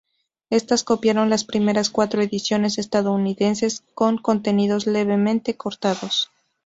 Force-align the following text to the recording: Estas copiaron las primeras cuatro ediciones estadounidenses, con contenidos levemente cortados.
Estas 0.49 0.83
copiaron 0.83 1.29
las 1.29 1.43
primeras 1.43 1.91
cuatro 1.91 2.23
ediciones 2.23 2.79
estadounidenses, 2.79 3.83
con 3.93 4.17
contenidos 4.17 4.87
levemente 4.87 5.55
cortados. 5.57 6.31